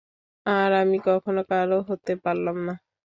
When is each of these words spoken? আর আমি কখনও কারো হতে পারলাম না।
আর 0.45 0.69
আমি 0.81 0.97
কখনও 1.07 1.43
কারো 1.49 1.77
হতে 1.89 2.13
পারলাম 2.23 2.57
না। 2.67 2.73